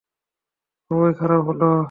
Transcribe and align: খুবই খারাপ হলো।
খুবই 0.91 1.11
খারাপ 1.19 1.41
হলো। 1.47 1.71